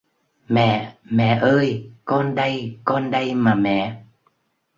[0.49, 4.03] Mẹ Mẹ ơi con đây con đây mà mẹ